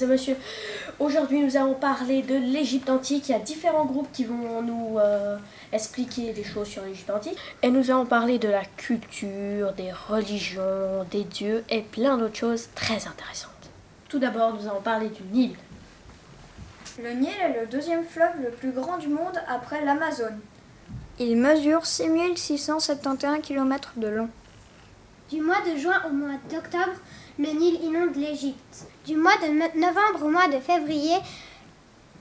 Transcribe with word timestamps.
messieurs. 0.00 0.36
Aujourd'hui, 0.98 1.40
nous 1.40 1.56
allons 1.56 1.74
parler 1.74 2.22
de 2.22 2.34
l'Égypte 2.34 2.90
antique. 2.90 3.28
Il 3.28 3.32
y 3.32 3.34
a 3.34 3.38
différents 3.38 3.84
groupes 3.84 4.10
qui 4.12 4.24
vont 4.24 4.62
nous 4.62 4.98
euh, 4.98 5.36
expliquer 5.72 6.32
des 6.32 6.44
choses 6.44 6.68
sur 6.68 6.82
l'Égypte 6.82 7.10
antique. 7.10 7.36
Et 7.62 7.70
nous 7.70 7.90
allons 7.90 8.06
parler 8.06 8.38
de 8.38 8.48
la 8.48 8.64
culture, 8.64 9.72
des 9.72 9.92
religions, 9.92 11.04
des 11.10 11.24
dieux 11.24 11.64
et 11.68 11.82
plein 11.82 12.18
d'autres 12.18 12.36
choses 12.36 12.68
très 12.74 13.06
intéressantes. 13.06 13.50
Tout 14.08 14.18
d'abord, 14.18 14.54
nous 14.54 14.68
allons 14.68 14.80
parler 14.80 15.08
du 15.08 15.22
Nil. 15.32 15.56
Le 17.02 17.12
Nil 17.12 17.30
est 17.40 17.60
le 17.60 17.66
deuxième 17.66 18.04
fleuve 18.04 18.40
le 18.42 18.50
plus 18.50 18.72
grand 18.72 18.98
du 18.98 19.08
monde 19.08 19.40
après 19.48 19.84
l'Amazone. 19.84 20.38
Il 21.18 21.36
mesure 21.36 21.86
6671 21.86 23.40
km 23.42 23.92
de 23.96 24.08
long. 24.08 24.28
Du 25.30 25.40
mois 25.40 25.60
de 25.66 25.78
juin 25.78 26.02
au 26.06 26.12
mois 26.12 26.36
d'octobre, 26.50 26.92
le 27.38 27.50
Nil 27.50 27.82
inonde 27.82 28.16
l'Égypte. 28.16 28.86
Du 29.06 29.16
mois 29.16 29.36
de 29.38 29.78
novembre 29.78 30.26
au 30.26 30.28
mois 30.28 30.48
de 30.48 30.60
février, 30.60 31.16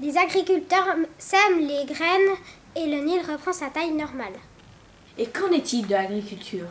les 0.00 0.16
agriculteurs 0.16 0.96
sèment 1.18 1.60
les 1.60 1.84
graines 1.86 2.36
et 2.76 2.86
le 2.86 3.04
Nil 3.04 3.20
reprend 3.20 3.52
sa 3.52 3.70
taille 3.70 3.92
normale. 3.92 4.34
Et 5.16 5.26
qu'en 5.26 5.50
est-il 5.50 5.86
de 5.86 5.92
l'agriculture? 5.92 6.68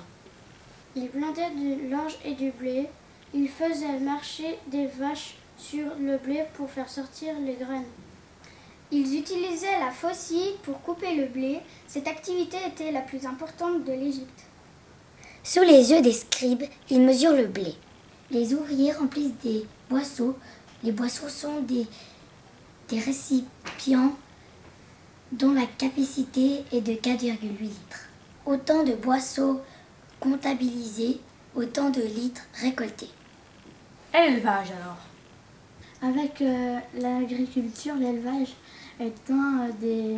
Ils 0.95 1.09
plantaient 1.09 1.51
du 1.51 1.89
l'orge 1.89 2.17
et 2.23 2.33
du 2.33 2.51
blé. 2.51 2.87
Ils 3.33 3.49
faisaient 3.49 3.99
marcher 3.99 4.57
des 4.67 4.87
vaches 4.87 5.35
sur 5.57 5.85
le 5.99 6.17
blé 6.17 6.43
pour 6.55 6.69
faire 6.69 6.89
sortir 6.89 7.33
les 7.45 7.55
graines. 7.55 7.83
Ils 8.89 9.19
utilisaient 9.19 9.79
la 9.79 9.91
faucille 9.91 10.53
pour 10.63 10.81
couper 10.81 11.15
le 11.15 11.25
blé. 11.25 11.59
Cette 11.87 12.07
activité 12.07 12.57
était 12.65 12.93
la 12.93 13.01
plus 13.01 13.25
importante 13.25 13.83
de 13.83 13.91
l'Égypte. 13.91 14.43
Sous 15.43 15.63
les 15.63 15.91
yeux 15.91 16.01
des 16.01 16.13
scribes, 16.13 16.63
ils 16.89 17.01
mesurent 17.01 17.35
le 17.35 17.47
blé. 17.47 17.75
Les 18.29 18.53
ouvriers 18.53 18.91
remplissent 18.91 19.37
des 19.43 19.65
boisseaux. 19.89 20.37
Les 20.83 20.91
boisseaux 20.91 21.29
sont 21.29 21.61
des, 21.61 21.87
des 22.89 22.99
récipients 22.99 24.13
dont 25.31 25.53
la 25.53 25.65
capacité 25.65 26.63
est 26.71 26.81
de 26.81 26.93
4,8 26.93 27.59
litres. 27.59 28.09
Autant 28.45 28.83
de 28.83 28.93
boisseaux 28.93 29.61
comptabilisés, 30.19 31.19
autant 31.55 31.89
de 31.89 32.01
litres 32.01 32.43
récoltés. 32.61 33.09
Élevage 34.13 34.71
alors 34.71 34.97
Avec 36.01 36.41
euh, 36.41 36.79
l'agriculture, 36.99 37.95
l'élevage 37.95 38.55
est 38.99 39.31
un 39.31 39.69
des 39.79 40.17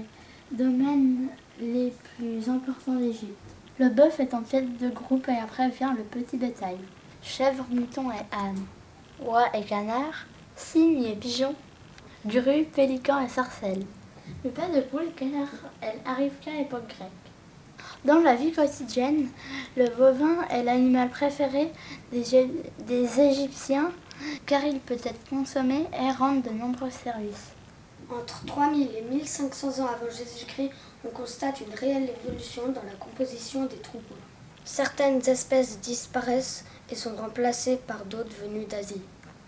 domaines 0.52 1.27
les 1.59 1.93
plus 2.15 2.49
importants 2.49 2.95
d'Égypte. 2.95 3.35
Le 3.80 3.89
bœuf 3.89 4.19
est 4.19 4.33
en 4.33 4.41
tête 4.41 4.77
de 4.77 4.89
groupe 4.89 5.27
et 5.27 5.37
après 5.37 5.69
vient 5.69 5.93
le 5.93 6.03
petit 6.03 6.37
bétail. 6.37 6.77
Chèvre, 7.21 7.65
mouton 7.69 8.11
et 8.11 8.35
âne. 8.35 8.65
Roi 9.19 9.45
et 9.53 9.63
canard. 9.63 10.25
Cygne 10.55 11.03
et 11.03 11.15
pigeon. 11.15 11.55
Grue, 12.25 12.65
pélican 12.65 13.21
et 13.21 13.29
sarcelle. 13.29 13.85
Le 14.43 14.49
pas 14.51 14.67
de 14.67 14.81
poule, 14.81 15.11
car 15.15 15.29
elle 15.81 15.99
arrive 16.05 16.33
qu'à 16.41 16.51
l'époque 16.51 16.87
grecque. 16.87 17.09
Dans 18.05 18.19
la 18.19 18.35
vie 18.35 18.51
quotidienne, 18.51 19.27
le 19.75 19.89
bovin 19.89 20.47
est 20.49 20.63
l'animal 20.63 21.09
préféré 21.09 21.71
des, 22.11 22.49
des 22.85 23.19
Égyptiens 23.19 23.91
car 24.45 24.63
il 24.63 24.79
peut 24.79 24.97
être 25.03 25.29
consommé 25.29 25.87
et 25.93 26.11
rendre 26.11 26.43
de 26.43 26.49
nombreux 26.49 26.91
services. 26.91 27.49
Entre 28.09 28.45
3000 28.45 28.89
et 28.95 29.02
1500 29.02 29.83
ans 29.83 29.87
avant 29.87 30.09
Jésus-Christ, 30.09 30.71
on 31.05 31.09
constate 31.09 31.61
une 31.61 31.73
réelle 31.73 32.11
évolution 32.25 32.63
dans 32.69 32.83
la 32.83 32.95
composition 32.99 33.65
des 33.65 33.77
troupeaux. 33.77 34.15
Certaines 34.65 35.27
espèces 35.29 35.79
disparaissent 35.79 36.65
et 36.92 36.95
sont 36.95 37.16
remplacées 37.16 37.77
par 37.88 38.05
d'autres 38.05 38.36
venues 38.44 38.66
d'Asie. 38.66 39.02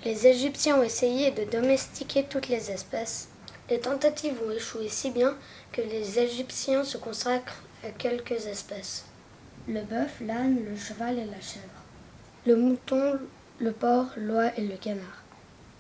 Les 0.04 0.28
Égyptiens 0.28 0.80
ont 0.80 0.84
essayé 0.84 1.32
de 1.32 1.44
domestiquer 1.44 2.24
toutes 2.24 2.50
les 2.50 2.72
espèces. 2.72 3.30
Les 3.70 3.80
tentatives 3.80 4.40
ont 4.48 4.52
échoué 4.52 4.90
si 4.90 5.12
bien 5.12 5.36
que 5.72 5.82
les 5.82 6.20
Égyptiens 6.20 6.84
se 6.84 6.98
consacrent 6.98 7.62
à 7.84 7.90
quelques 7.90 8.48
espèces. 8.48 9.06
Le 9.68 9.82
bœuf, 9.82 10.20
l'âne, 10.22 10.58
le 10.68 10.76
cheval 10.76 11.20
et 11.20 11.26
la 11.26 11.40
chèvre. 11.40 11.66
Le 12.48 12.56
mouton, 12.56 13.20
le 13.60 13.72
porc, 13.72 14.08
l'oie 14.18 14.58
et 14.58 14.62
le 14.62 14.76
canard. 14.76 15.24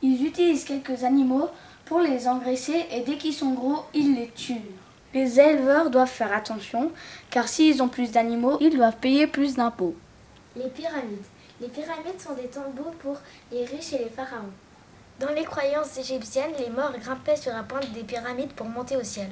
Ils 0.03 0.25
utilisent 0.25 0.65
quelques 0.65 1.03
animaux 1.03 1.49
pour 1.85 1.99
les 1.99 2.27
engraisser 2.27 2.85
et 2.91 3.01
dès 3.01 3.17
qu'ils 3.17 3.33
sont 3.33 3.53
gros, 3.53 3.85
ils 3.93 4.15
les 4.15 4.29
tuent. 4.29 4.61
Les 5.13 5.39
éleveurs 5.39 5.89
doivent 5.89 6.07
faire 6.07 6.33
attention 6.33 6.91
car 7.29 7.47
s'ils 7.47 7.81
ont 7.81 7.89
plus 7.89 8.11
d'animaux, 8.11 8.57
ils 8.61 8.75
doivent 8.75 8.97
payer 8.97 9.27
plus 9.27 9.55
d'impôts. 9.55 9.95
Les 10.55 10.69
pyramides. 10.69 11.25
Les 11.61 11.67
pyramides 11.67 12.19
sont 12.19 12.33
des 12.33 12.47
tombeaux 12.47 12.89
pour 12.99 13.17
les 13.51 13.65
riches 13.65 13.93
et 13.93 13.99
les 13.99 14.09
pharaons. 14.09 14.49
Dans 15.19 15.31
les 15.31 15.43
croyances 15.43 15.95
égyptiennes, 15.95 16.53
les 16.57 16.71
morts 16.71 16.97
grimpaient 16.97 17.35
sur 17.35 17.53
la 17.53 17.61
pointe 17.61 17.91
des 17.91 18.03
pyramides 18.03 18.53
pour 18.53 18.65
monter 18.65 18.97
au 18.97 19.03
ciel. 19.03 19.29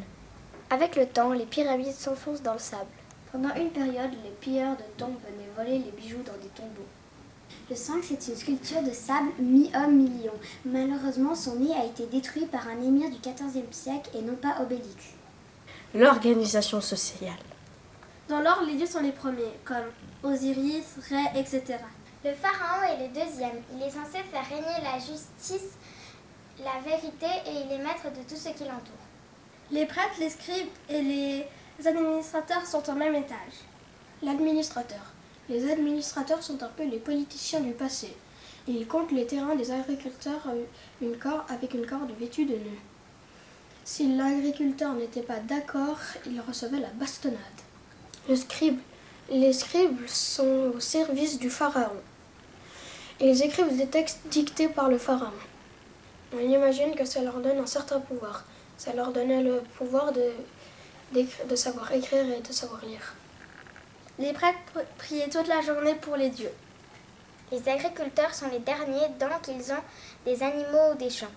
Avec 0.69 0.95
le 0.95 1.07
temps, 1.07 1.33
les 1.33 1.47
pyramides 1.47 1.91
s'enfoncent 1.91 2.43
dans 2.43 2.53
le 2.53 2.59
sable. 2.59 2.85
Pendant 3.31 3.55
une 3.55 3.71
période, 3.71 4.11
les 4.23 4.29
pilleurs 4.39 4.77
de 4.77 4.83
tombes 4.95 5.17
venaient 5.25 5.49
voler 5.57 5.79
les 5.83 5.91
bijoux 5.91 6.21
dans 6.23 6.37
des 6.39 6.49
tombeaux. 6.49 6.87
Le 7.67 7.75
sphinx 7.75 8.11
est 8.11 8.27
une 8.27 8.35
sculpture 8.35 8.83
de 8.83 8.91
sable 8.91 9.31
mi-homme, 9.39 9.95
mi-lion. 9.95 10.33
Malheureusement, 10.65 11.33
son 11.33 11.55
nez 11.55 11.73
a 11.73 11.85
été 11.85 12.05
détruit 12.05 12.45
par 12.45 12.67
un 12.67 12.79
émir 12.79 13.09
du 13.09 13.17
XIVe 13.17 13.65
siècle 13.71 14.11
et 14.15 14.21
non 14.21 14.35
pas 14.35 14.61
Obélix. 14.61 15.13
L'organisation 15.95 16.79
sociale. 16.79 17.33
Dans 18.27 18.41
l'ordre, 18.41 18.67
les 18.67 18.75
dieux 18.75 18.85
sont 18.85 19.01
les 19.01 19.11
premiers, 19.11 19.57
comme 19.65 19.89
Osiris, 20.21 20.97
Ré, 21.09 21.39
etc. 21.39 21.77
Le 22.23 22.33
pharaon 22.33 22.83
est 22.83 23.07
le 23.07 23.13
deuxième. 23.13 23.61
Il 23.73 23.81
est 23.81 23.89
censé 23.89 24.21
faire 24.29 24.45
régner 24.49 24.83
la 24.83 24.99
justice, 24.99 25.71
la 26.59 26.81
vérité 26.83 27.27
et 27.47 27.65
il 27.65 27.71
est 27.71 27.77
maître 27.77 28.09
de 28.11 28.27
tout 28.27 28.35
ce 28.35 28.49
qui 28.49 28.65
l'entoure. 28.65 29.05
Les 29.71 29.85
prêtres, 29.85 30.19
les 30.19 30.29
scribes 30.29 30.67
et 30.89 31.01
les 31.01 31.45
administrateurs 31.87 32.65
sont 32.65 32.89
au 32.89 32.93
même 32.93 33.15
étage. 33.15 33.63
L'administrateur. 34.21 35.13
Les 35.47 35.71
administrateurs 35.71 36.43
sont 36.43 36.61
un 36.61 36.67
peu 36.67 36.83
les 36.83 36.99
politiciens 36.99 37.61
du 37.61 37.71
passé. 37.71 38.13
Ils 38.67 38.85
comptent 38.85 39.13
les 39.13 39.25
terrains 39.25 39.55
des 39.55 39.71
agriculteurs 39.71 40.45
une 41.01 41.17
corde, 41.17 41.43
avec 41.47 41.73
une 41.73 41.85
corde 41.85 42.11
vêtue 42.19 42.45
de 42.45 42.55
nœuds. 42.55 42.83
Si 43.85 44.15
l'agriculteur 44.15 44.93
n'était 44.93 45.23
pas 45.23 45.39
d'accord, 45.39 45.97
il 46.27 46.41
recevait 46.41 46.79
la 46.79 46.89
bastonnade. 46.89 47.39
Le 48.27 48.35
scribe. 48.35 48.79
Les 49.31 49.53
scribes 49.53 50.07
sont 50.07 50.71
au 50.75 50.79
service 50.79 51.37
du 51.37 51.51
pharaon. 51.51 51.95
Ils 53.21 53.43
écrivent 53.43 53.77
des 53.77 53.85
textes 53.85 54.21
dictés 54.25 54.67
par 54.67 54.89
le 54.89 54.97
pharaon. 54.97 55.31
On 56.33 56.39
imagine 56.39 56.95
que 56.95 57.05
ça 57.05 57.21
leur 57.21 57.39
donne 57.39 57.59
un 57.59 57.67
certain 57.67 57.99
pouvoir. 57.99 58.43
Ça 58.77 58.91
leur 58.93 59.11
donnait 59.11 59.43
le 59.43 59.61
pouvoir 59.77 60.11
de, 60.13 60.31
de 61.13 61.55
savoir 61.55 61.91
écrire 61.91 62.25
et 62.27 62.41
de 62.41 62.51
savoir 62.51 62.83
lire. 62.83 63.13
Les 64.17 64.33
prêtres 64.33 64.57
priaient 64.97 65.29
toute 65.29 65.47
la 65.47 65.61
journée 65.61 65.95
pour 65.95 66.15
les 66.15 66.29
dieux. 66.29 66.51
Les 67.51 67.69
agriculteurs 67.69 68.33
sont 68.33 68.49
les 68.49 68.59
derniers 68.59 69.09
donc 69.19 69.47
ils 69.47 69.71
ont 69.71 69.83
des 70.25 70.41
animaux 70.41 70.93
ou 70.93 70.97
des 70.97 71.09
champs. 71.11 71.27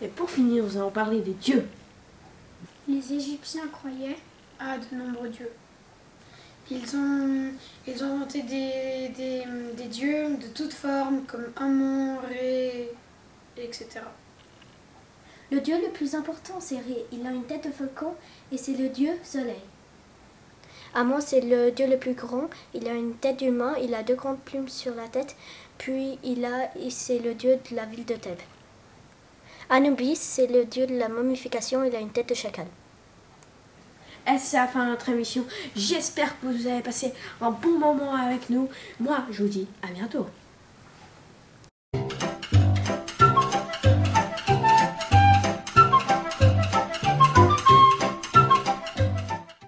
Et 0.00 0.08
pour 0.08 0.30
finir, 0.30 0.64
nous 0.64 0.76
allons 0.78 0.90
parler 0.90 1.20
des 1.20 1.34
dieux. 1.34 1.68
Les 2.88 3.12
Égyptiens 3.12 3.68
croyaient 3.68 4.16
à 4.58 4.78
de 4.78 4.96
nombreux 4.96 5.28
dieux. 5.28 5.50
Ils 6.68 6.96
ont, 6.96 7.52
ils 7.86 8.02
inventé 8.02 8.42
des, 8.42 9.86
dieux 9.86 10.36
de 10.36 10.48
toutes 10.48 10.72
formes, 10.72 11.22
comme 11.24 11.46
Amon, 11.56 12.18
Ré, 12.28 12.90
etc. 13.56 14.00
Le 15.52 15.60
dieu 15.60 15.76
le 15.80 15.92
plus 15.92 16.16
important, 16.16 16.58
c'est 16.58 16.78
Ré. 16.78 17.06
Il 17.12 17.24
a 17.24 17.30
une 17.30 17.44
tête 17.44 17.66
de 17.66 17.70
faucon 17.70 18.14
et 18.50 18.58
c'est 18.58 18.76
le 18.76 18.88
dieu 18.88 19.12
soleil. 19.22 19.62
Amon, 20.92 21.20
c'est 21.20 21.40
le 21.40 21.70
dieu 21.70 21.86
le 21.86 21.98
plus 21.98 22.14
grand. 22.14 22.48
Il 22.74 22.88
a 22.88 22.94
une 22.94 23.14
tête 23.14 23.38
d'humain, 23.38 23.74
il 23.80 23.94
a 23.94 24.02
deux 24.02 24.16
grandes 24.16 24.40
plumes 24.40 24.68
sur 24.68 24.94
la 24.96 25.06
tête. 25.06 25.36
Puis 25.78 26.18
il 26.24 26.44
a, 26.44 26.70
c'est 26.90 27.20
le 27.20 27.34
dieu 27.34 27.60
de 27.70 27.76
la 27.76 27.84
ville 27.84 28.06
de 28.06 28.14
Thèbes. 28.14 28.40
Anubis, 29.70 30.16
c'est 30.16 30.46
le 30.48 30.64
dieu 30.64 30.86
de 30.86 30.98
la 30.98 31.08
momification, 31.08 31.84
il 31.84 31.94
a 31.94 32.00
une 32.00 32.10
tête 32.10 32.28
de 32.28 32.34
chacal. 32.34 32.66
Et 34.28 34.38
c'est 34.38 34.56
la 34.56 34.66
fin 34.66 34.84
de 34.84 34.90
notre 34.90 35.08
émission? 35.08 35.44
J'espère 35.76 36.38
que 36.40 36.46
vous 36.46 36.66
avez 36.66 36.82
passé 36.82 37.12
un 37.40 37.50
bon 37.50 37.78
moment 37.78 38.14
avec 38.14 38.50
nous. 38.50 38.68
Moi, 38.98 39.18
je 39.30 39.42
vous 39.42 39.48
dis 39.48 39.66
à 39.82 39.92
bientôt. 39.92 40.26